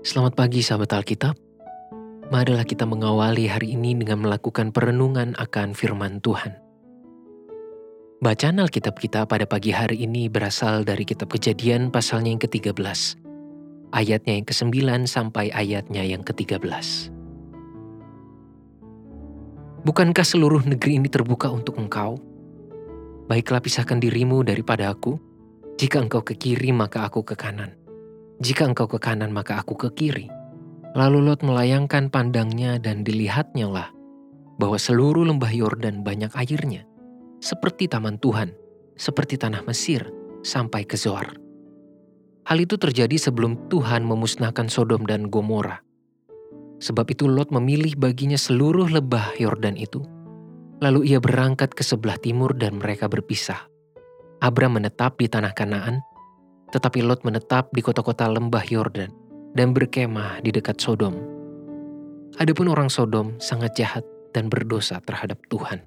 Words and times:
Selamat 0.00 0.32
pagi 0.32 0.64
sahabat 0.64 0.96
Alkitab. 0.96 1.36
Marilah 2.32 2.64
kita 2.64 2.88
mengawali 2.88 3.44
hari 3.52 3.76
ini 3.76 3.92
dengan 3.92 4.24
melakukan 4.24 4.72
perenungan 4.72 5.36
akan 5.36 5.76
firman 5.76 6.24
Tuhan. 6.24 6.56
Bacaan 8.24 8.64
Alkitab 8.64 8.96
kita 8.96 9.28
pada 9.28 9.44
pagi 9.44 9.76
hari 9.76 10.08
ini 10.08 10.32
berasal 10.32 10.88
dari 10.88 11.04
kitab 11.04 11.28
kejadian 11.28 11.92
pasalnya 11.92 12.32
yang 12.32 12.40
ke-13. 12.40 12.80
Ayatnya 13.92 14.40
yang 14.40 14.48
ke-9 14.48 15.04
sampai 15.04 15.52
ayatnya 15.52 16.00
yang 16.00 16.24
ke-13. 16.24 17.12
Bukankah 19.84 20.24
seluruh 20.24 20.64
negeri 20.64 20.96
ini 20.96 21.12
terbuka 21.12 21.52
untuk 21.52 21.76
engkau? 21.76 22.16
Baiklah 23.28 23.60
pisahkan 23.60 24.00
dirimu 24.00 24.48
daripada 24.48 24.96
aku. 24.96 25.20
Jika 25.76 26.00
engkau 26.00 26.24
ke 26.24 26.40
kiri 26.40 26.72
maka 26.72 27.04
aku 27.04 27.20
ke 27.20 27.36
kanan 27.36 27.79
jika 28.40 28.64
engkau 28.64 28.88
ke 28.88 28.96
kanan 28.96 29.30
maka 29.30 29.60
aku 29.60 29.76
ke 29.76 29.88
kiri. 29.92 30.26
Lalu 30.96 31.22
Lot 31.30 31.46
melayangkan 31.46 32.10
pandangnya 32.10 32.80
dan 32.82 33.06
dilihatnya 33.06 33.70
lah 33.70 33.88
bahwa 34.58 34.74
seluruh 34.74 35.22
lembah 35.22 35.52
Yordan 35.54 36.02
banyak 36.02 36.34
airnya, 36.34 36.82
seperti 37.38 37.86
taman 37.86 38.18
Tuhan, 38.18 38.52
seperti 38.98 39.38
tanah 39.38 39.62
Mesir, 39.64 40.04
sampai 40.42 40.82
ke 40.84 40.98
Zoar. 40.98 41.32
Hal 42.44 42.58
itu 42.58 42.74
terjadi 42.74 43.14
sebelum 43.14 43.70
Tuhan 43.70 44.02
memusnahkan 44.02 44.66
Sodom 44.66 45.06
dan 45.06 45.30
Gomora. 45.30 45.80
Sebab 46.80 47.06
itu 47.12 47.28
Lot 47.28 47.54
memilih 47.54 47.94
baginya 47.94 48.40
seluruh 48.40 48.88
lembah 48.90 49.36
Yordan 49.38 49.76
itu. 49.76 50.02
Lalu 50.80 51.12
ia 51.12 51.20
berangkat 51.20 51.76
ke 51.76 51.84
sebelah 51.84 52.16
timur 52.16 52.56
dan 52.56 52.80
mereka 52.80 53.06
berpisah. 53.06 53.68
Abram 54.40 54.80
menetap 54.80 55.20
di 55.20 55.28
tanah 55.28 55.52
Kanaan, 55.52 56.00
tetapi 56.70 57.02
Lot 57.02 57.26
menetap 57.26 57.74
di 57.74 57.82
kota-kota 57.82 58.30
lembah 58.30 58.62
Yordan 58.62 59.10
dan 59.54 59.74
berkemah 59.74 60.38
di 60.42 60.54
dekat 60.54 60.78
Sodom. 60.78 61.18
Adapun 62.38 62.70
orang 62.70 62.86
Sodom 62.86 63.34
sangat 63.42 63.74
jahat 63.74 64.06
dan 64.30 64.46
berdosa 64.46 65.02
terhadap 65.02 65.42
Tuhan. 65.50 65.82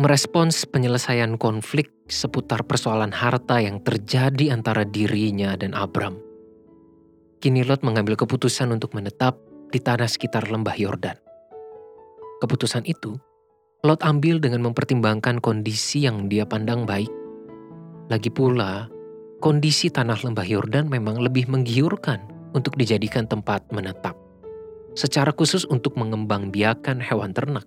Merespons 0.00 0.64
penyelesaian 0.64 1.36
konflik 1.36 1.92
seputar 2.08 2.64
persoalan 2.64 3.12
harta 3.12 3.60
yang 3.60 3.84
terjadi 3.84 4.56
antara 4.56 4.88
dirinya 4.88 5.52
dan 5.60 5.76
Abram. 5.76 6.16
Kini 7.44 7.60
Lot 7.68 7.84
mengambil 7.84 8.16
keputusan 8.16 8.72
untuk 8.72 8.96
menetap 8.96 9.36
di 9.68 9.76
tanah 9.76 10.08
sekitar 10.08 10.48
lembah 10.48 10.72
Yordan. 10.72 11.20
Keputusan 12.40 12.88
itu 12.88 13.20
Lot 13.84 14.00
ambil 14.00 14.40
dengan 14.40 14.64
mempertimbangkan 14.64 15.40
kondisi 15.44 16.08
yang 16.08 16.32
dia 16.32 16.48
pandang 16.48 16.88
baik 16.88 17.19
lagi 18.10 18.26
pula, 18.26 18.90
kondisi 19.38 19.86
tanah 19.86 20.18
lembah 20.26 20.42
Yordan 20.42 20.90
memang 20.90 21.22
lebih 21.22 21.46
menggiurkan 21.46 22.18
untuk 22.58 22.74
dijadikan 22.74 23.30
tempat 23.30 23.62
menetap. 23.70 24.18
Secara 24.98 25.30
khusus 25.30 25.62
untuk 25.70 25.94
mengembang 25.94 26.50
biakan 26.50 26.98
hewan 26.98 27.30
ternak. 27.30 27.62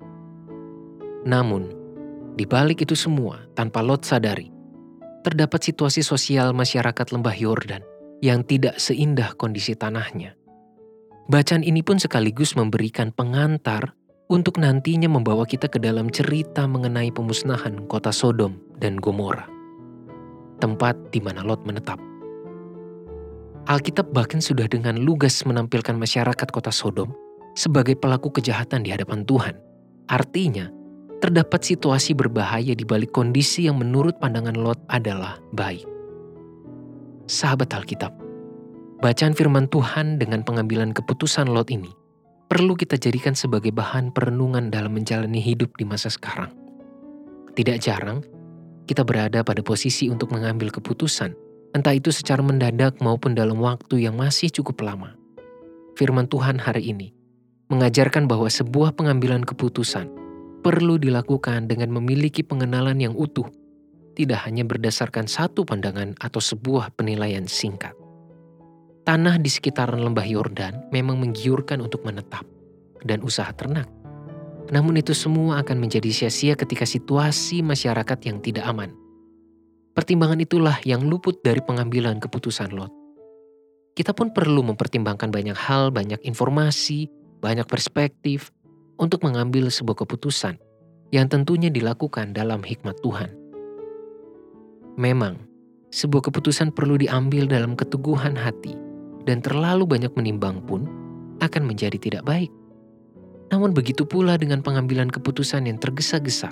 Namun, 1.24 1.72
di 2.36 2.44
balik 2.44 2.84
itu 2.84 3.00
semua, 3.00 3.48
tanpa 3.56 3.80
Lot 3.80 4.04
sadari, 4.04 4.52
terdapat 5.24 5.64
situasi 5.64 6.04
sosial 6.04 6.52
masyarakat 6.52 7.16
lembah 7.16 7.36
Yordan 7.40 7.84
yang 8.20 8.44
tidak 8.44 8.76
seindah 8.84 9.32
kondisi 9.40 9.80
tanahnya. 9.80 10.36
Bacaan 11.32 11.64
ini 11.64 11.80
pun 11.80 12.04
sekaligus 12.04 12.60
memberikan 12.60 13.16
pengantar 13.16 13.96
untuk 14.28 14.60
nantinya 14.60 15.08
membawa 15.08 15.48
kita 15.48 15.72
ke 15.72 15.80
dalam 15.80 16.12
cerita 16.12 16.68
mengenai 16.68 17.16
pemusnahan 17.16 17.88
kota 17.88 18.12
Sodom 18.12 18.60
dan 18.76 19.00
Gomora 19.00 19.63
tempat 20.58 20.98
di 21.14 21.24
mana 21.24 21.42
Lot 21.46 21.64
menetap. 21.64 21.98
Alkitab 23.64 24.12
bahkan 24.12 24.44
sudah 24.44 24.68
dengan 24.68 25.00
lugas 25.00 25.40
menampilkan 25.48 25.96
masyarakat 25.96 26.48
kota 26.52 26.68
Sodom 26.68 27.16
sebagai 27.56 27.96
pelaku 27.96 28.28
kejahatan 28.36 28.84
di 28.84 28.92
hadapan 28.92 29.24
Tuhan. 29.24 29.56
Artinya, 30.12 30.68
terdapat 31.24 31.64
situasi 31.64 32.12
berbahaya 32.12 32.76
di 32.76 32.84
balik 32.84 33.16
kondisi 33.16 33.72
yang 33.72 33.80
menurut 33.80 34.20
pandangan 34.20 34.60
Lot 34.60 34.84
adalah 34.92 35.40
baik. 35.56 35.88
Sahabat 37.24 37.72
Alkitab, 37.72 38.12
bacaan 39.00 39.32
firman 39.32 39.72
Tuhan 39.72 40.20
dengan 40.20 40.44
pengambilan 40.44 40.92
keputusan 40.92 41.48
Lot 41.48 41.72
ini 41.72 42.04
perlu 42.52 42.76
kita 42.76 43.00
jadikan 43.00 43.32
sebagai 43.32 43.72
bahan 43.72 44.12
perenungan 44.12 44.68
dalam 44.68 44.92
menjalani 44.92 45.40
hidup 45.40 45.74
di 45.80 45.88
masa 45.88 46.12
sekarang. 46.12 46.52
Tidak 47.56 47.80
jarang, 47.80 48.20
kita 48.84 49.08
berada 49.08 49.42
pada 49.42 49.64
posisi 49.64 50.12
untuk 50.12 50.36
mengambil 50.36 50.70
keputusan, 50.72 51.32
entah 51.72 51.96
itu 51.96 52.12
secara 52.12 52.44
mendadak 52.44 53.00
maupun 53.00 53.34
dalam 53.34 53.60
waktu 53.64 54.04
yang 54.04 54.20
masih 54.20 54.52
cukup 54.52 54.84
lama. 54.84 55.16
Firman 55.96 56.28
Tuhan 56.28 56.60
hari 56.60 56.90
ini 56.92 57.14
mengajarkan 57.72 58.28
bahwa 58.28 58.50
sebuah 58.50 58.94
pengambilan 58.94 59.46
keputusan 59.48 60.10
perlu 60.62 61.00
dilakukan 61.02 61.66
dengan 61.68 61.92
memiliki 61.92 62.46
pengenalan 62.46 63.00
yang 63.02 63.16
utuh, 63.16 63.48
tidak 64.14 64.46
hanya 64.46 64.64
berdasarkan 64.64 65.26
satu 65.26 65.66
pandangan 65.66 66.14
atau 66.22 66.40
sebuah 66.40 66.94
penilaian 66.94 67.50
singkat. 67.50 67.94
Tanah 69.04 69.36
di 69.36 69.52
sekitaran 69.52 70.00
lembah 70.00 70.24
Yordan 70.24 70.88
memang 70.96 71.20
menggiurkan 71.20 71.84
untuk 71.84 72.08
menetap 72.08 72.48
dan 73.04 73.20
usaha 73.20 73.52
ternak 73.52 73.92
namun 74.72 74.96
itu 75.02 75.12
semua 75.12 75.60
akan 75.60 75.82
menjadi 75.82 76.08
sia-sia 76.14 76.56
ketika 76.56 76.88
situasi 76.88 77.60
masyarakat 77.66 78.20
yang 78.24 78.40
tidak 78.40 78.64
aman. 78.64 78.96
Pertimbangan 79.94 80.40
itulah 80.42 80.78
yang 80.88 81.06
luput 81.06 81.44
dari 81.44 81.60
pengambilan 81.62 82.18
keputusan 82.18 82.74
Lot. 82.74 82.90
Kita 83.94 84.10
pun 84.16 84.34
perlu 84.34 84.66
mempertimbangkan 84.66 85.30
banyak 85.30 85.54
hal, 85.54 85.94
banyak 85.94 86.18
informasi, 86.26 87.06
banyak 87.44 87.70
perspektif 87.70 88.50
untuk 88.98 89.22
mengambil 89.22 89.70
sebuah 89.70 90.02
keputusan 90.02 90.58
yang 91.14 91.30
tentunya 91.30 91.70
dilakukan 91.70 92.34
dalam 92.34 92.66
hikmat 92.66 92.98
Tuhan. 93.06 93.30
Memang, 94.98 95.38
sebuah 95.94 96.34
keputusan 96.34 96.74
perlu 96.74 96.98
diambil 96.98 97.46
dalam 97.46 97.78
keteguhan 97.78 98.34
hati 98.34 98.74
dan 99.30 99.46
terlalu 99.46 99.86
banyak 99.86 100.10
menimbang 100.18 100.66
pun 100.66 100.90
akan 101.38 101.70
menjadi 101.70 102.02
tidak 102.02 102.26
baik. 102.26 102.50
Namun 103.54 103.70
begitu 103.70 104.10
pula 104.10 104.34
dengan 104.34 104.66
pengambilan 104.66 105.14
keputusan 105.14 105.70
yang 105.70 105.78
tergesa-gesa 105.78 106.50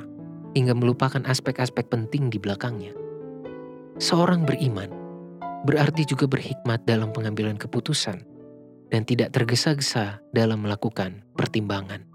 hingga 0.53 0.77
melupakan 0.77 1.25
aspek-aspek 1.25 1.89
penting 1.89 2.29
di 2.29 2.37
belakangnya. 2.37 2.93
Seorang 3.97 4.45
beriman 4.45 4.85
berarti 5.65 6.05
juga 6.05 6.29
berhikmat 6.29 6.85
dalam 6.85 7.09
pengambilan 7.09 7.57
keputusan 7.57 8.21
dan 8.93 9.01
tidak 9.01 9.33
tergesa-gesa 9.33 10.21
dalam 10.29 10.61
melakukan 10.61 11.25
pertimbangan. 11.33 12.05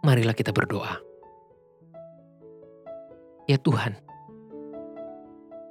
Marilah 0.00 0.32
kita 0.32 0.56
berdoa. 0.56 0.96
Ya 3.44 3.60
Tuhan, 3.60 4.00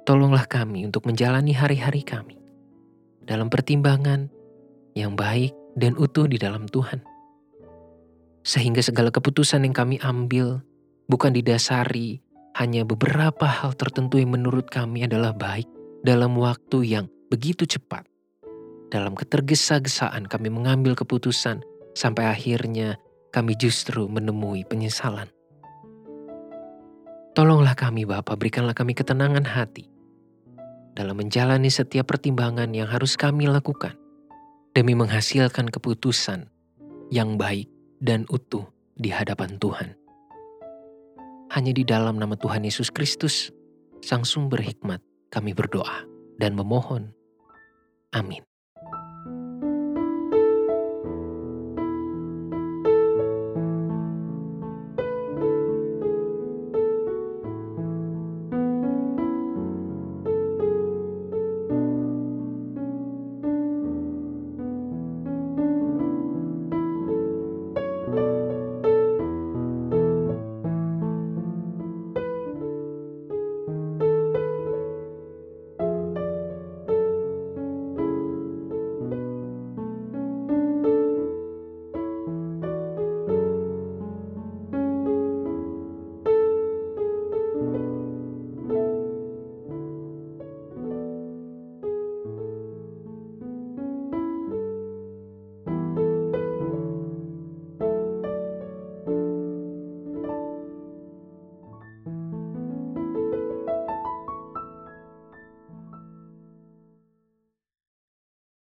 tolonglah 0.06 0.46
kami 0.46 0.86
untuk 0.86 1.02
menjalani 1.10 1.50
hari-hari 1.50 2.06
kami 2.06 2.38
dalam 3.26 3.50
pertimbangan 3.50 4.30
yang 4.94 5.18
baik 5.18 5.50
dan 5.74 5.98
utuh 5.98 6.30
di 6.30 6.38
dalam 6.38 6.70
Tuhan 6.70 7.13
sehingga 8.44 8.84
segala 8.84 9.08
keputusan 9.08 9.64
yang 9.64 9.72
kami 9.72 9.96
ambil 10.04 10.60
bukan 11.08 11.32
didasari 11.32 12.20
hanya 12.54 12.86
beberapa 12.86 13.48
hal 13.48 13.74
tertentu 13.74 14.20
yang 14.20 14.36
menurut 14.36 14.68
kami 14.70 15.08
adalah 15.08 15.34
baik 15.34 15.66
dalam 16.04 16.36
waktu 16.38 16.86
yang 16.86 17.06
begitu 17.32 17.66
cepat. 17.66 18.06
Dalam 18.92 19.18
ketergesa-gesaan 19.18 20.30
kami 20.30 20.52
mengambil 20.52 20.94
keputusan 20.94 21.64
sampai 21.98 22.30
akhirnya 22.30 23.00
kami 23.34 23.58
justru 23.58 24.06
menemui 24.06 24.62
penyesalan. 24.68 25.26
Tolonglah 27.34 27.74
kami 27.74 28.06
Bapa, 28.06 28.38
berikanlah 28.38 28.78
kami 28.78 28.94
ketenangan 28.94 29.42
hati 29.42 29.90
dalam 30.94 31.18
menjalani 31.18 31.66
setiap 31.66 32.06
pertimbangan 32.06 32.70
yang 32.70 32.86
harus 32.86 33.18
kami 33.18 33.50
lakukan 33.50 33.98
demi 34.70 34.94
menghasilkan 34.94 35.66
keputusan 35.66 36.46
yang 37.10 37.34
baik 37.34 37.73
dan 38.04 38.28
utuh 38.28 38.68
di 39.00 39.08
hadapan 39.08 39.56
Tuhan. 39.56 39.96
Hanya 41.56 41.72
di 41.72 41.88
dalam 41.88 42.20
nama 42.20 42.36
Tuhan 42.36 42.68
Yesus 42.68 42.92
Kristus, 42.92 43.48
Sang 44.04 44.28
Sumber 44.28 44.60
Hikmat, 44.60 45.00
kami 45.32 45.56
berdoa 45.56 46.04
dan 46.36 46.52
memohon. 46.52 47.16
Amin. 48.12 48.44